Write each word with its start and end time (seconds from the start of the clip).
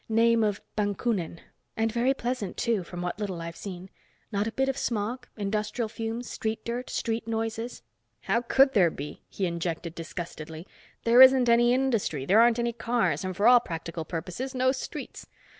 "Name 0.09 0.43
of 0.43 0.61
Bakunin. 0.75 1.41
And 1.77 1.91
very 1.91 2.15
pleasant, 2.15 2.57
too, 2.57 2.81
from 2.83 3.03
what 3.03 3.19
little 3.19 3.39
I've 3.39 3.55
seen. 3.55 3.91
Not 4.31 4.47
a 4.47 4.51
bit 4.51 4.67
of 4.67 4.75
smog, 4.75 5.27
industrial 5.37 5.89
fumes, 5.89 6.27
street 6.27 6.65
dirt, 6.65 6.89
street 6.89 7.27
noises—" 7.27 7.83
"How 8.21 8.41
could 8.41 8.73
there 8.73 8.89
be?" 8.89 9.21
he 9.29 9.45
injected 9.45 9.93
disgustedly. 9.93 10.65
"There 11.03 11.21
isn't 11.21 11.47
any 11.49 11.71
industry, 11.71 12.25
there 12.25 12.41
aren't 12.41 12.57
any 12.57 12.73
cars, 12.73 13.23
and 13.23 13.37
for 13.37 13.47
all 13.47 13.59
practical 13.59 14.03
purposes, 14.03 14.55
no 14.55 14.71
streets. 14.71 15.27